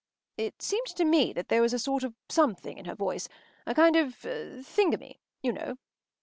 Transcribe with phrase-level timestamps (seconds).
[0.45, 3.29] ”It seemed to me that there was a sort of something in her voice,
[3.67, 5.75] a kind of thingummy, you know.